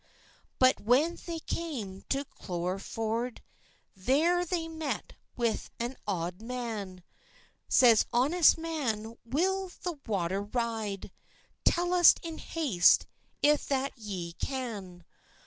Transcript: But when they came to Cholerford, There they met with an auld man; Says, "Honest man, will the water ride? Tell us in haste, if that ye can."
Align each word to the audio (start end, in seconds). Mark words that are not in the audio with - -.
But 0.57 0.81
when 0.81 1.15
they 1.27 1.37
came 1.37 2.01
to 2.09 2.25
Cholerford, 2.25 3.43
There 3.95 4.43
they 4.43 4.67
met 4.67 5.13
with 5.37 5.69
an 5.79 5.95
auld 6.07 6.41
man; 6.41 7.03
Says, 7.69 8.07
"Honest 8.11 8.57
man, 8.57 9.15
will 9.23 9.71
the 9.83 9.99
water 10.07 10.41
ride? 10.41 11.11
Tell 11.65 11.93
us 11.93 12.15
in 12.23 12.39
haste, 12.39 13.05
if 13.43 13.67
that 13.67 13.95
ye 13.95 14.33
can." 14.33 15.05